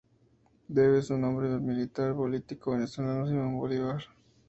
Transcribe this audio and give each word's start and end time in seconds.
Debe 0.67 1.03
su 1.03 1.15
nombre 1.15 1.45
al 1.53 1.61
militar 1.61 2.09
y 2.09 2.17
político 2.17 2.71
venezolano 2.71 3.27
Simón 3.27 3.59
Bolívar. 3.59 4.01